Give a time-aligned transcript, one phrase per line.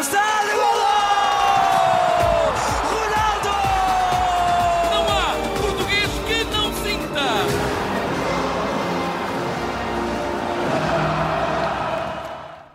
[0.00, 0.39] estádio!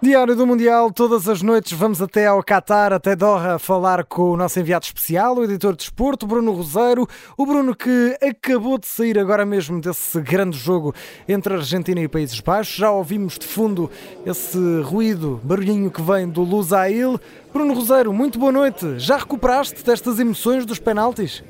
[0.05, 4.37] Diário do Mundial, todas as noites vamos até ao Qatar, até Doha, falar com o
[4.37, 7.07] nosso enviado especial, o editor de desporto, Bruno Roseiro.
[7.35, 10.93] O Bruno que acabou de sair agora mesmo desse grande jogo
[11.27, 12.75] entre Argentina e Países Baixos.
[12.75, 13.89] Já ouvimos de fundo
[14.23, 17.19] esse ruído, barulhinho que vem do Lusail.
[17.51, 18.99] Bruno Roseiro, muito boa noite.
[18.99, 21.43] Já recuperaste destas emoções dos penaltis?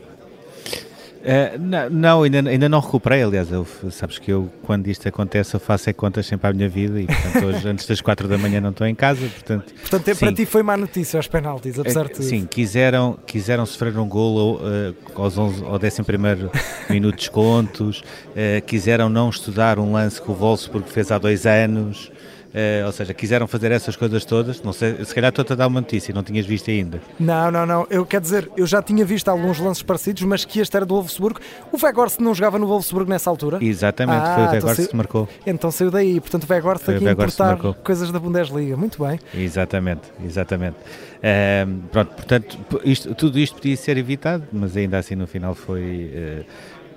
[1.25, 5.55] Uh, não, não ainda, ainda não recuperei, aliás, eu, sabes que eu, quando isto acontece,
[5.55, 8.37] eu faço é contas sempre à minha vida e, portanto, hoje, antes das quatro da
[8.37, 9.73] manhã não estou em casa, portanto...
[9.73, 10.19] Portanto, sim.
[10.19, 12.23] para ti foi má notícia aos penaltis, apesar de...
[12.23, 16.49] Sim, quiseram, quiseram sofrer um golo uh, aos 11, ao 11
[16.91, 21.47] minuto de descontos, uh, quiseram não estudar um lance que o Wolfsburg fez há dois
[21.47, 22.11] anos...
[22.55, 24.63] Uh, ou seja, quiseram fazer essas coisas todas.
[24.63, 27.01] Não sei, se calhar estou-te a dar uma notícia, não tinhas visto ainda.
[27.19, 27.85] Não, não, não.
[27.89, 30.95] Eu quero dizer, eu já tinha visto alguns lances parecidos, mas que este era do
[30.95, 31.41] Wolfsburg.
[31.69, 33.61] O Weghorst não jogava no Wolfsburg nessa altura?
[33.61, 35.29] Exatamente, ah, foi o Weghorst então que marcou.
[35.45, 38.77] Então saiu daí, portanto o Weghorst aqui a importar coisas da Bundesliga.
[38.77, 39.19] Muito bem.
[39.33, 40.77] Exatamente, exatamente.
[40.77, 46.45] Uh, pronto, portanto, isto, tudo isto podia ser evitado, mas ainda assim no final foi,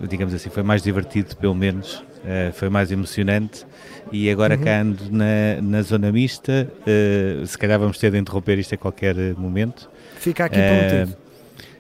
[0.01, 3.67] uh, digamos assim, foi mais divertido, pelo menos, uh, foi mais emocionante
[4.13, 4.65] e agora uhum.
[4.65, 8.79] cá ando na, na zona mista, uh, se calhar vamos ter de interromper isto a
[8.79, 9.91] qualquer momento.
[10.19, 11.17] Fica aqui prometido.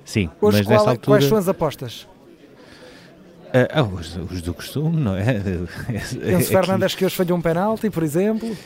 [0.04, 1.18] Sim, Hoje mas qual, nessa altura...
[1.18, 2.08] quais são as apostas?
[3.48, 5.36] Uh, os, os, do costume, não é?
[6.36, 8.56] Enzo Fernandes que hoje falhou um penalti, por exemplo.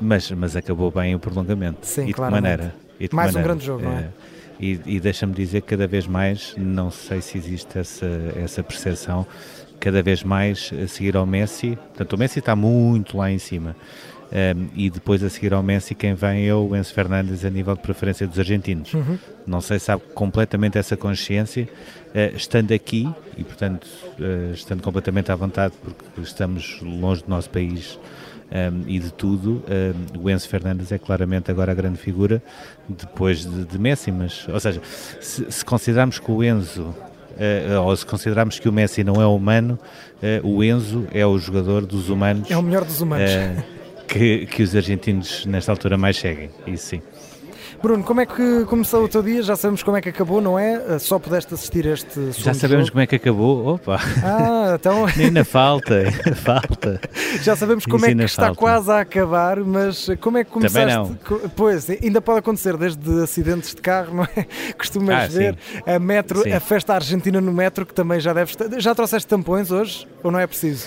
[0.00, 1.86] Mas, mas acabou bem o prolongamento.
[1.86, 2.42] Sim, e de claramente.
[2.42, 2.74] maneira?
[2.98, 3.40] E de Mais maneira?
[3.40, 4.08] um grande jogo, não é?
[4.58, 9.26] E, e deixa-me dizer que cada vez mais, não sei se existe essa, essa percepção,
[9.80, 11.76] cada vez mais a seguir ao Messi.
[11.76, 13.74] Portanto, o Messi está muito lá em cima.
[14.30, 17.74] Um, e depois a seguir ao Messi, quem vem é o Enzo Fernandes a nível
[17.74, 18.94] de preferência dos argentinos.
[18.94, 19.18] Uhum.
[19.44, 21.68] Não sei se sabe completamente essa consciência,
[22.08, 23.88] uh, estando aqui e, portanto,
[24.20, 27.98] uh, estando completamente à vontade, porque estamos longe do nosso país
[28.50, 29.64] um, e de tudo,
[30.14, 32.42] um, o Enzo Fernandes é claramente agora a grande figura
[32.88, 34.80] depois de, de Messi, mas, ou seja,
[35.20, 36.94] se, se considerarmos que o Enzo
[37.84, 39.78] ou se considerarmos que o Messi não é humano,
[40.42, 42.50] uh, o Enzo é o jogador dos humanos.
[42.50, 43.30] É o melhor dos humanos.
[44.06, 47.02] Que, que os argentinos nesta altura mais seguem, isso sim.
[47.82, 49.42] Bruno, como é que começou o teu dia?
[49.42, 50.98] Já sabemos como é que acabou, não é?
[50.98, 53.66] Só pudeste assistir a este Já sabemos como é que acabou?
[53.74, 53.98] Opa!
[54.22, 55.06] Ah, então...
[55.16, 56.04] Nem na falta,
[56.44, 57.00] falta.
[57.42, 58.58] Já sabemos como Isso é que está falta.
[58.60, 60.94] quase a acabar, mas como é que começaste?
[60.94, 61.48] Também não.
[61.56, 64.46] Pois, ainda pode acontecer, desde acidentes de carro, não é?
[64.76, 66.52] Costumas Ah, ver a metro, Sim.
[66.52, 68.56] a festa argentina no metro, que também já deves...
[68.76, 70.06] Já trouxeste tampões hoje?
[70.22, 70.86] Ou não é preciso?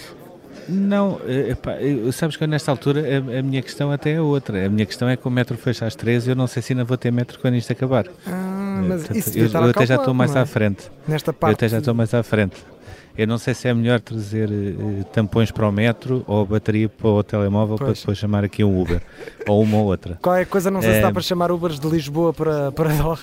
[0.69, 4.21] Não, eh, epá, eu- sabes que eu nesta altura a, a minha questão até é
[4.21, 4.65] outra.
[4.65, 6.83] A minha questão é que o metro fecha às 13 eu não sei se ainda
[6.83, 8.05] vou ter metro quando isto acabar.
[8.27, 10.41] Ah, mas Portanto, isso eu, estar eu até já estou mais não é?
[10.43, 10.89] à frente.
[11.07, 11.53] Nesta Eu parte...
[11.55, 12.55] até já estou mais à frente.
[13.15, 17.07] Eu não sei se é melhor trazer eh, tampões para o metro ou bateria para
[17.07, 17.99] o telemóvel para Pois.
[17.99, 19.01] depois chamar aqui um Uber.
[19.47, 20.17] ou uma ou outra.
[20.19, 21.01] Qualquer coisa, não sei se É.
[21.01, 23.19] dá para chamar Ubers de Lisboa para, para Doha,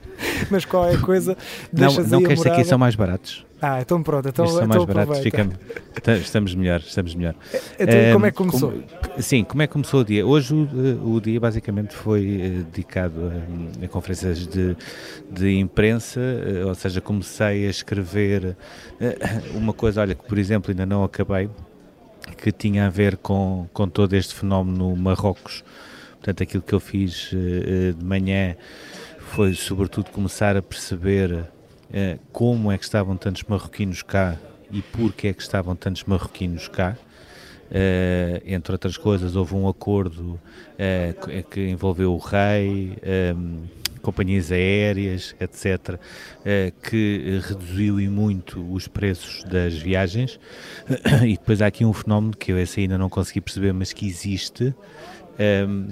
[0.50, 1.36] mas qualquer coisa,
[1.72, 3.46] Não, deixas não aí que a estes aqui são mais baratos.
[3.60, 5.54] Ah, então pronto, então, Estes são então mais baratos, aproveita.
[5.54, 5.56] ficamos,
[6.02, 7.34] ta- estamos melhor, estamos melhor.
[7.78, 8.70] Então, Ehm, como é que começou?
[8.70, 10.24] como- sim, como é que começou o dia?
[10.24, 13.32] Hoje o, eh, o dia basicamente foi eh, dedicado
[13.82, 14.76] a, a conferências de,
[15.28, 18.56] de imprensa, eh, ou seja, comecei a escrever
[19.54, 21.50] uma coisa, olha, que por exemplo ainda não acabei,
[22.36, 25.64] que tinha a ver com, com todo este fenómeno Marrocos.
[26.12, 28.54] Portanto, aquilo que eu fiz de manhã
[29.18, 31.44] foi sobretudo começar a perceber
[32.32, 34.36] como é que estavam tantos marroquinos cá
[34.70, 36.96] e porque é que estavam tantos marroquinos cá.
[37.70, 40.40] Eh, entre outras coisas, houve um acordo
[40.78, 43.64] eh, que- que envolveu o rei, ehm,
[44.00, 45.98] companhias aéreas, etc.,
[46.46, 50.38] eh, que reduziu e muito os preços das viagens.
[51.26, 54.06] E depois há aqui um fenómeno que eu esse ainda não consegui perceber, mas que
[54.06, 54.74] existe.
[55.38, 55.88] ehm,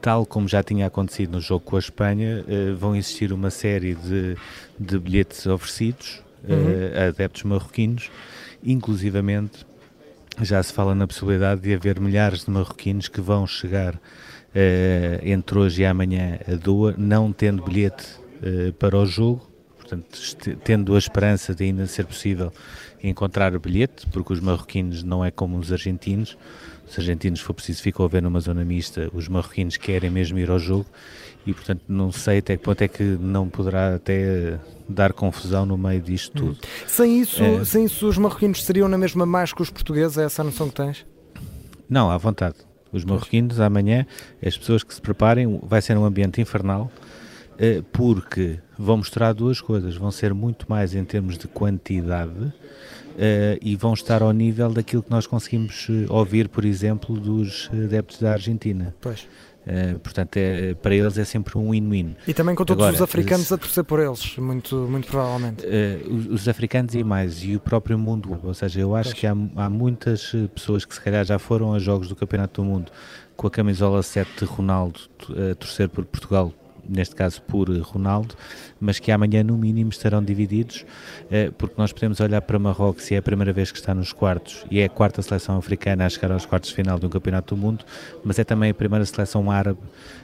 [0.00, 3.94] tal como já tinha acontecido no jogo com a Espanha, eh, vão existir uma série
[3.94, 4.36] de,
[4.78, 8.10] de bilhetes oferecidos eh, a adeptos marroquinos,
[8.62, 9.66] inclusivamente
[10.40, 14.00] já se fala na possibilidade de haver milhares de marroquinos que vão chegar
[14.54, 18.22] eh, entre hoje e amanhã a Doha, não tendo bilhete
[18.78, 19.53] para o jogo,
[19.88, 22.52] portanto, tendo a esperança de ainda ser possível
[23.02, 26.36] encontrar o bilhete, porque os marroquinos não é como os argentinos.
[26.88, 30.38] Os argentinos, se for preciso, ficam a ver numa zona mista, os marroquinos querem mesmo
[30.38, 30.86] ir ao jogo
[31.46, 34.58] e, portanto, não sei até que ponto é que não poderá até
[34.88, 36.58] dar confusão no meio disto tudo.
[36.86, 37.64] Sem isso, É.
[37.64, 40.16] sem isso, os marroquinos seriam na mesma mais que os portugueses?
[40.18, 41.06] É essa a noção que tens?
[41.88, 42.56] Não, à vontade.
[42.92, 44.06] Os marroquinos amanhã,
[44.44, 46.90] as pessoas que se preparem, vai ser um ambiente infernal,
[47.92, 49.96] porque vão mostrar duas coisas.
[49.96, 52.52] Vão ser muito mais em termos de quantidade
[53.14, 57.70] Uh, e vão estar ao nível daquilo que nós conseguimos uh, ouvir, por exemplo, dos
[57.72, 58.92] adeptos da Argentina.
[59.00, 59.28] Pois.
[59.64, 62.16] Uh, portanto, é, para eles é sempre um win-win.
[62.26, 65.64] E também com todos Agora, os africanos a torcer por eles, muito, muito provavelmente.
[66.10, 68.38] Os, os, africanos e mais, e o próprio mundo.
[68.42, 69.20] Ou seja, eu acho pois.
[69.20, 72.68] que há, há muitas pessoas que se calhar já foram a jogos do Campeonato do
[72.68, 72.90] Mundo
[73.36, 75.00] com a camisola 7 de Ronaldo
[75.30, 76.52] a torcer por Portugal
[76.88, 78.34] neste caso por Ronaldo,
[78.80, 80.84] mas que amanhã no mínimo estarão divididos,
[81.30, 84.12] eh, porque nós podemos olhar para Marrocos e é a primeira vez que está nos
[84.12, 87.08] quartos e é a quarta seleção africana a chegar aos quartos de final de um
[87.08, 87.84] campeonato do mundo,
[88.24, 89.80] mas é também a primeira seleção árabe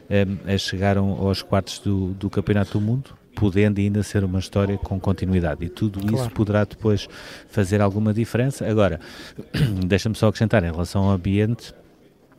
[0.09, 4.77] eh, a chegar aos quartos do, do campeonato do mundo, podendo ainda ser uma história
[4.77, 5.65] com continuidade.
[5.65, 6.17] E tudo claro.
[6.17, 7.09] isso poderá depois
[7.49, 8.67] fazer alguma diferença.
[8.67, 9.01] Agora,
[9.87, 11.73] deixa-me só acrescentar em relação ao ambiente,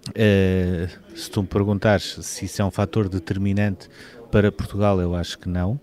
[0.09, 3.87] Uh, se tu me perguntares se isso é um fator determinante
[4.31, 5.79] para Portugal, eu acho que não.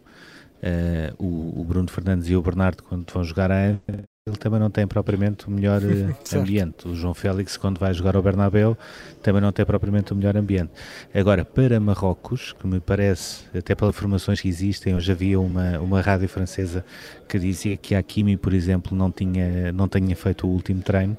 [0.61, 3.79] Uh, o, o, Bruno Fernandes e o Bernardo, quando vão jogar a
[4.29, 6.87] ele também não tem propriamente o melhor uh, ambiente.
[6.87, 8.77] O João Félix, quando vai jogar ao Bernabéu,
[9.23, 10.71] também não tem propriamente o melhor ambiente.
[11.15, 16.01] Agora, para Marrocos, que me parece, até pelas informações que existem, hoje havia uma, uma
[16.01, 16.85] rádio francesa
[17.29, 21.17] que dizia que a Kimi, por exemplo, não tinha, não tinha feito o último treino,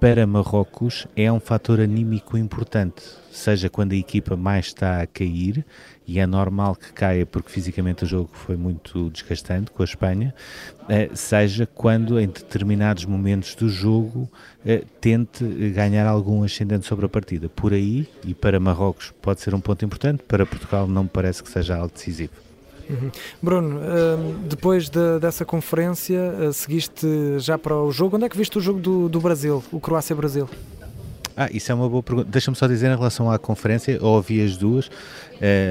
[0.00, 3.02] para Marrocos é um fator anímico importante,
[3.32, 5.64] seja quando a equipa mais está a cair,
[6.06, 10.32] e é normal que caia porque fisicamente o jogo foi muito desgastante com a Espanha,
[10.88, 14.30] eh, seja quando em determinados momentos do jogo
[14.64, 17.48] eh, tente ganhar algum ascendente sobre a partida.
[17.48, 21.42] Por aí, e para Marrocos pode ser um ponto importante, para Portugal não me parece
[21.42, 22.47] que seja algo decisivo.
[22.88, 23.10] Uhum.
[23.42, 27.06] Bruno, uh, depois de, dessa conferência, uh, seguiste
[27.38, 28.16] já para o jogo.
[28.16, 30.48] Onde é que viste o jogo do, do Brasil, o Croácia-Brasil?
[31.36, 32.28] Ah, isso é uma boa pergunta.
[32.28, 34.90] Deixa-me só dizer em relação à conferência, ouvi as duas, uh,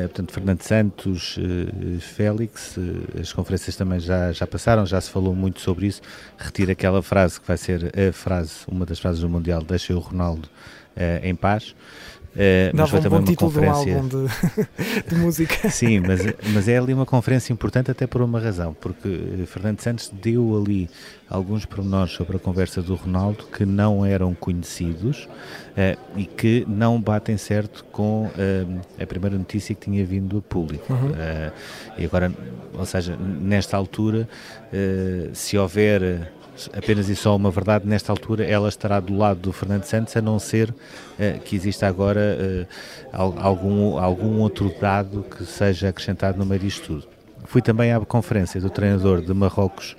[0.04, 2.78] portanto, Fernando Santos, uh, Félix,
[3.20, 6.02] as conferências também já, já passaram, já se falou muito sobre isso.
[6.38, 10.00] Retiro aquela frase que vai ser a frase, uma das frases do Mundial, deixa o
[10.00, 10.48] Ronaldo
[11.22, 11.76] em paz.
[12.38, 13.96] Uh, mas foi um também uma conferência.
[13.96, 15.70] De, um de, de, música.
[15.72, 16.22] Sim, mas,
[16.54, 20.56] mas é ali uma conferência importante até por uma razão, porque eh, Fernando Santos deu
[20.56, 20.88] ali
[21.28, 27.02] alguns pormenores sobre a conversa do Ronaldo que não eram conhecidos uh, e que não
[27.02, 30.94] batem certo com uh, a primeira notícia que tinha vindo a público.
[30.94, 31.14] Uhum.
[31.98, 32.32] e agora,
[32.74, 34.30] ou seja, nesta altura,
[35.34, 36.32] se houver
[36.76, 40.22] apenas e só uma verdade, nesta altura ela estará do lado do Fernando Santos, a
[40.22, 46.46] não ser uh, que exista agora uh, algum, algum outro dado que seja acrescentado no
[46.46, 47.08] meio disto tudo.
[47.46, 49.96] Fui também à conferência do treinador de Marrocos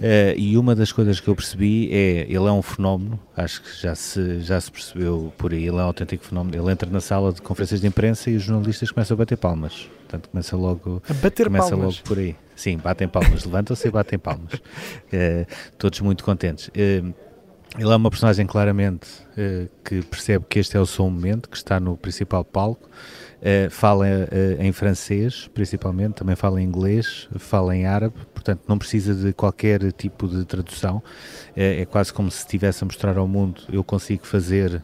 [0.00, 3.82] Uh, e uma das coisas que eu percebi é, ele é um fenómeno, acho que
[3.82, 6.56] já se, já se percebeu por aí, ele é um autêntico fenómeno.
[6.56, 9.90] Ele entra na sala de conferências de imprensa e os jornalistas começam a bater palmas.
[9.98, 11.96] Portanto, começa logo, a bater começa palmas.
[11.96, 12.34] logo por aí.
[12.60, 14.54] Sim, batem palmas, levantam-se e batem palmas.
[14.54, 15.46] Uh,
[15.78, 16.68] todos muito contentes.
[16.68, 17.14] Uh,
[17.78, 19.06] ele é uma personagem claramente
[19.84, 22.90] que percebe que este é o seu momento, que está no principal palco
[23.40, 28.76] Uh, fala uh, em francês, principalmente, também fala em inglês, fala em árabe, portanto não
[28.76, 30.98] precisa de qualquer tipo de tradução.
[31.56, 34.82] Uh, é quase como se estivesse a mostrar ao mundo: eu consigo fazer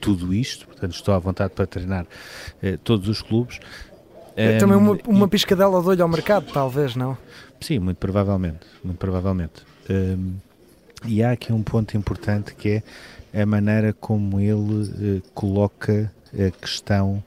[0.00, 2.06] tudo isto, portanto estou à vontade para treinar
[2.84, 3.58] todos os clubes.
[4.36, 7.16] É também uma, uma piscadela de olho ao mercado, talvez, não?
[7.60, 9.62] Sim, muito provavelmente, muito provavelmente.
[9.88, 10.34] Um,
[11.06, 12.82] e há aqui um ponto importante que
[13.32, 17.22] é a maneira como ele coloca a questão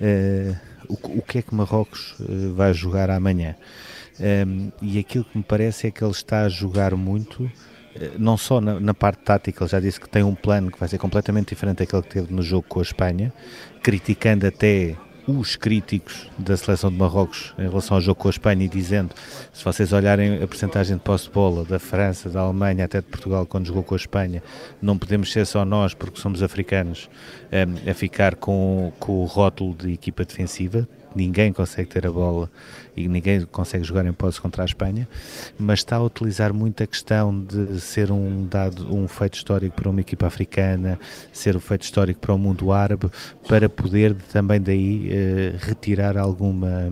[0.00, 0.56] uh,
[0.88, 3.54] o, o, que é que Marrocos uh, vai jogar amanhã.
[4.18, 7.50] Um, e aquilo que me parece é que ele está a jogar muito,
[8.18, 10.88] não só na, na, parte tática, ele já disse que tem um plano que vai
[10.88, 13.32] ser completamente diferente daquele que teve no jogo com a Espanha,
[13.82, 14.94] criticando até
[15.26, 19.14] os críticos da seleção de Marrocos em relação ao jogo com a Espanha e dizendo,
[19.52, 23.06] se vocês olharem a percentagem de posse de bola da França, da Alemanha até de
[23.06, 24.42] Portugal quando jogou com a Espanha,
[24.80, 27.08] não podemos ser só nós porque somos africanos
[27.52, 32.50] um, a ficar com, com o rótulo de equipa defensiva, ninguém consegue ter a bola
[32.96, 35.08] e ninguém consegue jogar em posse contra a Espanha,
[35.58, 39.88] mas está a utilizar muito a questão de ser um dado, um feito histórico para
[39.88, 40.98] uma equipa africana,
[41.32, 43.10] ser um feito histórico para o mundo árabe,
[43.48, 46.90] para poder também daí uh, retirar alguma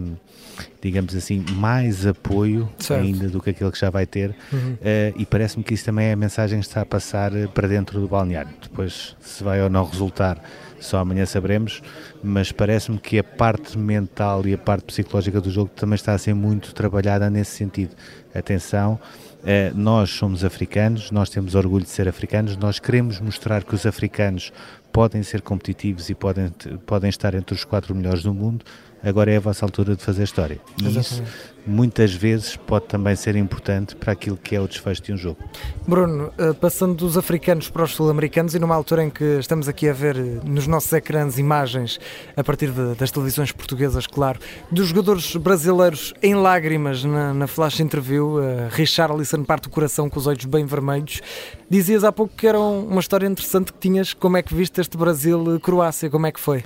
[0.81, 3.03] digamos assim, mais apoio certo.
[3.03, 4.35] ainda do que aquele que já vai ter.
[4.53, 4.75] Uhum.
[4.75, 8.01] Uh, e parece-me que isso também é a mensagem que está a passar para dentro
[8.01, 8.51] do balneário.
[8.63, 10.43] Depois, se vai ou não resultar,
[10.81, 11.83] só amanhã saberemos,
[12.23, 16.19] mas parece-me que a parte mental e a parte psicológica do jogo também está a
[16.19, 17.95] ser muito trabalhada nesse sentido.
[18.35, 18.99] Atenção,
[19.45, 23.87] eh, nós somos africanos, nós temos orgulho de ser africanos, nós queremos mostrar que os
[23.87, 24.53] africanos
[24.93, 26.51] podem ser competitivos e podem,
[26.87, 28.65] podem estar entre os quatro melhores do mundo,
[29.03, 30.61] agora é a vossa altura de fazer história.
[30.83, 31.23] E isso
[31.69, 35.39] muitas vezes pode também ser importante para aquilo que é o desfecho de um jogo.
[35.87, 39.89] Bruno, eh, passando dos africanos para os sul-americanos e numa altura em que estamos aqui
[39.89, 42.01] a ver eh, nos nossos ecrãs imagens,
[42.37, 47.81] a partir de, das televisões portuguesas, claro, dos jogadores brasileiros em lágrimas na, na flash
[47.81, 51.21] interview, uh, Richarlison parte o coração com os olhos bem vermelhos.
[51.69, 54.97] Dizias há pouco que era uma história interessante que tinhas, como é que viste este
[54.97, 56.65] Brasil-Croácia, como é que foi?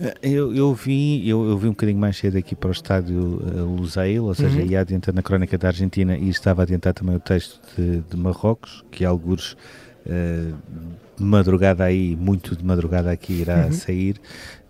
[0.00, 3.16] Eh, eu, eu, vi, eu, eu, vi um bocadinho mais cedo aqui para o estádio
[3.16, 4.66] uh, Lusail, ou seja, uhum.
[4.66, 8.16] ia adiantar na crónica da Argentina e estava a adiantar também o texto de, de
[8.16, 9.52] Marrocos, que alguns
[10.06, 10.54] uh,
[11.16, 13.72] de madrugada aí, muito de madrugada aqui irá uhum.
[13.72, 14.20] sair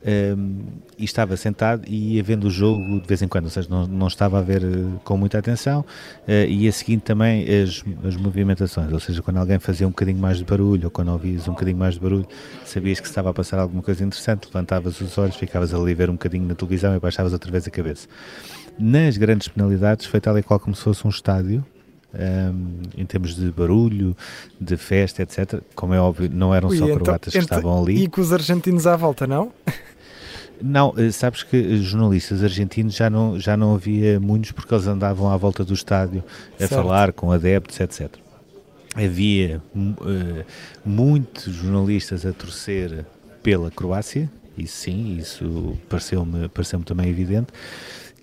[0.05, 0.61] um,
[0.99, 3.87] e estava sentado e ia vendo o jogo de vez em quando, ou seja, não,
[3.87, 8.17] não estava a ver uh, com muita atenção uh, e a seguir também as, as
[8.17, 11.53] movimentações, ou seja, quando alguém fazia um bocadinho mais de barulho ou quando ouvias um
[11.53, 12.27] bocadinho mais de barulho,
[12.65, 16.11] sabias que estava a passar alguma coisa interessante, levantavas os olhos, ficavas ali a ver
[16.11, 18.07] um bocadinho na televisão e baixavas outra vez a cabeça.
[18.79, 21.65] Nas grandes penalidades foi tal e qual como se fosse um estádio,
[22.15, 24.17] um, em termos de barulho,
[24.61, 25.61] de festa, etc.
[25.75, 28.05] Como é óbvio, não eram Ui, só então, croatas que estavam ali.
[28.05, 29.53] E com os argentinos à volta, não?
[30.63, 35.31] Não, eh, sabes que jornalistas argentinos já não, já não havia muitos porque eles andavam
[35.31, 36.23] à volta do estádio
[36.55, 36.75] a certo.
[36.75, 38.11] falar com adeptos, etc.
[38.95, 40.45] Havia uh,
[40.85, 43.05] muitos jornalistas a torcer
[43.43, 47.49] pela Croácia, e sim, isso pareceu-me pareceu também evidente.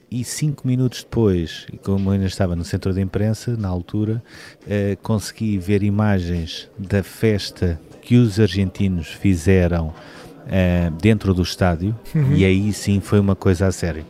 [0.10, 4.24] E cinco minutos depois, como ainda estava no centro de imprensa, na altura,
[4.64, 9.94] uh, consegui ver imagens da festa que os argentinos fizeram
[10.46, 12.34] uh, dentro do estádio uhum.
[12.34, 14.06] e aí sim foi uma coisa a sério.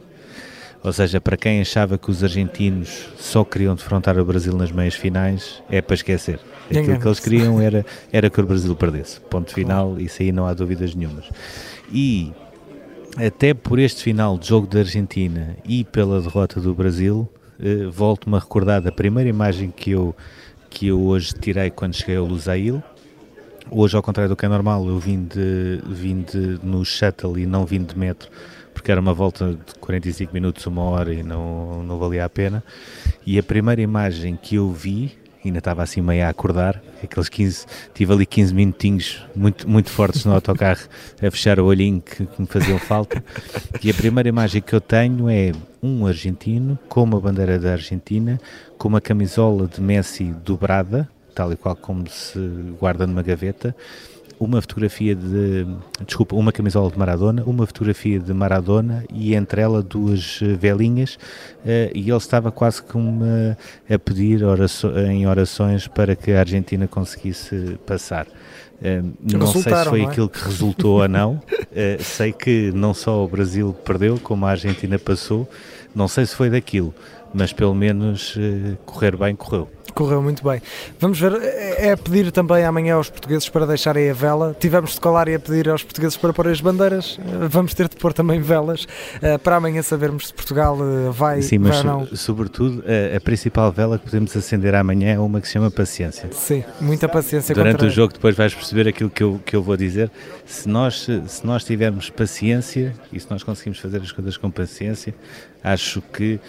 [0.84, 4.96] Ou seja, para quem achava que os argentinos só queriam defrontar o Brasil nas meias
[4.96, 6.40] finais, é para esquecer.
[6.70, 9.20] Aquilo que eles queriam era, era que o Brasil perdesse.
[9.20, 11.26] Ponto final, isso aí não há dúvidas nenhumas.
[11.92, 12.32] E
[13.18, 18.36] até por este final de jogo da Argentina e pela derrota do Brasil, eh, volto-me
[18.38, 20.16] a recordar da primeira imagem que eu,
[20.70, 22.82] que eu hoje tirei quando cheguei ao Lusail,
[23.74, 27.46] Hoje, ao contrário do que é normal, eu vim, de, vim de, no shuttle e
[27.46, 28.30] não vim de metro,
[28.74, 32.62] porque era uma volta de 45 minutos, uma hora e não, não valia a pena.
[33.25, 37.66] E a primeira imagem que eu vi, ainda estava assim meio a acordar, aqueles 15,
[37.94, 40.82] tive ali 15 minutinhos muito, muito fortes no autocarro
[41.25, 43.24] a fechar o olhinho que, que me faziam falta.
[43.82, 48.38] E a primeira imagem que eu tenho é um argentino com uma bandeira da Argentina,
[48.78, 52.40] com uma camisola de Messi dobrada, tal e qual como se
[52.80, 53.76] guarda numa gaveta,
[54.42, 55.68] uma fotografia de,
[56.06, 61.16] desculpa, uma camisola de Maradona, uma fotografia de Maradona e entre ela duas velinhas
[61.64, 63.24] uh, e ele estava quase como
[63.88, 68.26] a pedir oraço, em orações para que a Argentina conseguisse passar.
[68.26, 70.06] Uh, não sei se foi é?
[70.06, 71.34] aquilo que resultou ou não.
[71.34, 75.48] Uh, sei que não só o Brasil perdeu, como a Argentina passou.
[75.94, 76.96] Não sei se foi daquilo,
[77.32, 78.36] mas pelo menos
[78.86, 79.70] correr bem correu.
[79.94, 80.62] Correu muito bem.
[81.00, 84.56] Vamos ver, é, é pedir também amanhã aos portugueses para deixarem a vela.
[84.60, 87.20] Tivemos de colar e a pedir aos portugueses para pôr as bandeiras.
[87.20, 88.88] Eh, vamos ter de pôr também velas
[89.22, 92.16] eh, para amanhã sabermos se Portugal eh, vai, Sim, mas vai ou não.
[92.16, 96.30] sobretudo a, a, principal vela que podemos acender amanhã é uma que se chama paciência.
[96.32, 97.54] Sim, muita paciência.
[97.54, 97.88] Durante contra...
[97.88, 100.12] o jogo depois vais perceber aquilo que eu, que eu vou dizer.
[100.46, 105.14] Se nós, se nós tivermos paciência e se nós conseguimos fazer as coisas com paciência,
[105.64, 106.40] acho que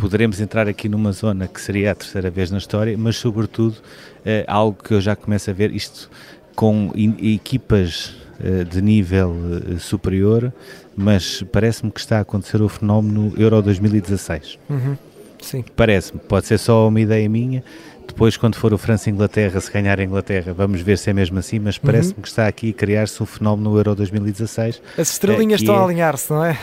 [0.00, 3.76] poderemos entrar aqui numa zona que seria a terceira vez na história, mas sobretudo
[4.24, 6.10] é algo que eu já começo a ver, isto
[6.54, 9.34] com equipas eh, de nível
[9.74, 10.52] eh, superior,
[10.96, 14.58] mas parece-me que está a acontecer o fenómeno Euro 2016.
[14.68, 14.96] Uhum.
[15.40, 15.64] Sim.
[15.74, 17.62] Parece-me, pode ser só uma ideia minha,
[18.10, 21.58] depois, quando for o França-Inglaterra, se ganhar a Inglaterra, vamos ver se é mesmo assim,
[21.58, 22.22] mas parece-me uhum.
[22.22, 24.82] que está aqui a criar-se um fenómeno no Euro 2016.
[24.98, 26.58] As estrelinhas estão é, a alinhar-se, não é?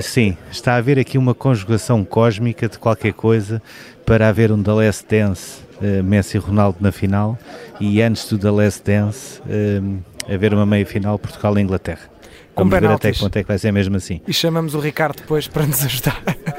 [0.00, 3.60] Sim, está a haver aqui uma conjugação cósmica de qualquer coisa
[4.04, 7.38] para haver um The Last Dance uh, Messi e Ronaldo na final
[7.80, 12.16] e antes do The Last Dance uh, haver uma meia-final Portugal-Inglaterra.
[12.54, 14.22] Vamos ver até quanto é que vai ser mesmo assim.
[14.26, 16.22] E chamamos o Ricardo depois para nos ajudar.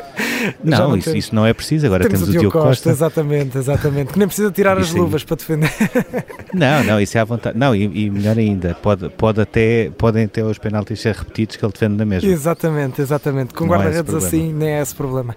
[0.63, 2.89] Não, isso, isso, não é preciso, agora temos, temos o Diogo Costa, Costa.
[2.89, 4.13] Exatamente, exatamente.
[4.13, 5.72] Que nem precisa tirar as luvas para defender.
[6.54, 7.58] Não, não, isso é à vontade.
[7.58, 11.63] Não, e, e, melhor ainda, pode, pode até, podem até os penaltis ser repetidos que
[11.63, 12.30] ele defende na mesma.
[12.30, 13.54] Exatamente, exatamente.
[13.54, 15.36] Com é guarda-redes assim, nem é esse problema.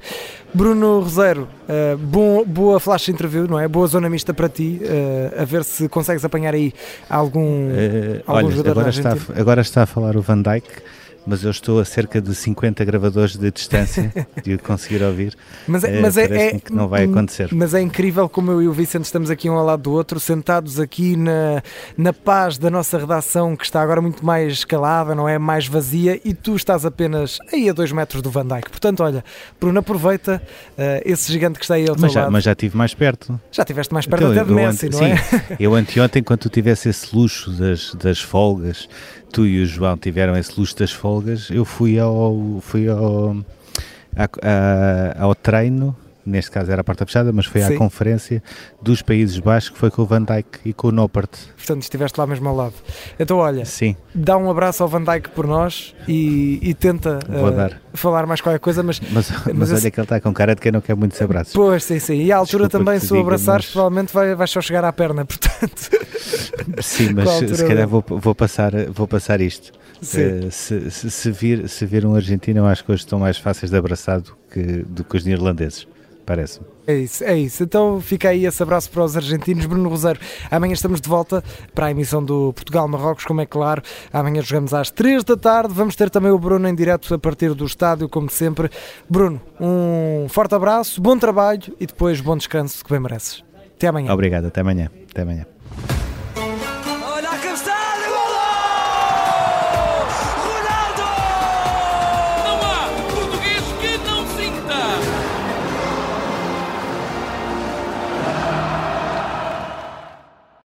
[0.55, 3.69] Bruno Roseiro, uh, bom, boa flash interview, não é?
[3.69, 6.73] Boa zona mista para ti, uh, a ver se consegues apanhar aí
[7.09, 10.64] algum, uh, algum olha, agora está, agora está a falar o Van Dijk
[11.27, 14.12] mas eu estou a cerca de 50 gravadores de distância
[14.43, 15.37] de o conseguir ouvir.
[15.67, 17.49] Mas, é, Eh, mas é, é- que não vai acontecer.
[17.53, 20.19] Mas é incrível como eu e o Vicente estamos aqui um ao lado do outro,
[20.21, 21.62] sentados aqui na,
[21.97, 25.39] na paz da nossa redação, que está agora muito mais escalada, não é?
[25.39, 28.71] Mais vazia, e tu estás apenas aí a dois metros do Van Dijk.
[28.71, 29.25] Portanto, olha,
[29.61, 30.43] Bruno, aproveita
[30.79, 32.33] eh, esse gigante que está aí ao teu Mas já, lado.
[32.33, 33.39] mas já estive mais perto.
[33.53, 35.17] Já estiveste mais perto Então, até de Messi, ante- não é?
[35.17, 38.89] sim, eu anteontem, quando tu tivesse esse luxo das, das folgas,
[39.33, 43.37] tu e o João tiveram esse luxo das folgas, eu fui ao, fui ao,
[44.17, 47.75] a- a- ao treino, neste caso era a porta fechada, mas foi Sim.
[47.75, 48.43] à conferência
[48.83, 51.31] dos Países Baixos, que foi com o Van Dijk e com o Noppert.
[51.57, 52.75] Portanto, estiveste lá mesmo ao lado.
[53.19, 57.50] Então, olha, Sim, dá um abraço ao Van Dijk por nós e, e tenta Vou
[57.50, 57.81] dar.
[57.95, 60.61] falar mais qualquer coisa, mas mas, mas, esse- olha que ele está com cara de
[60.61, 61.53] quem não quer muitos abraços.
[61.53, 62.23] Pois, sim, sim.
[62.23, 64.93] E à altura Desculpa também, se o abraçares, mas- provavelmente vai, vais só chegar à
[64.93, 65.25] perna.
[65.27, 65.91] Portanto,
[66.81, 69.73] Sim, mas se calhar vou, vou, passar, vou passar isto.
[70.15, 73.37] Eh, se, se, se vir, se vir um argentino, eu acho que hoje estão mais
[73.37, 75.87] fáceis de abraçar do que, do que os neerlandeses,
[76.31, 76.65] parece-me.
[76.87, 77.65] é isso, é isso.
[77.65, 79.67] Então fica aí esse abraço para os argentinos.
[79.67, 81.43] Bruno Rosário, amanhã estamos de volta
[81.75, 83.83] para a emissão do Portugal-Marrocos, como é claro.
[84.13, 85.75] Amanhã jogamos às 3 da tarde.
[85.75, 88.71] Vamos ter também o Bruno em direto a partir do estádio, como sempre.
[89.09, 93.43] Bruno, um forte abraço, bom trabalho e depois bom descanso que bem mereces.
[93.75, 94.13] Até amanhã.
[94.13, 94.89] Obrigado, até amanhã.
[95.11, 95.47] Até amanhã.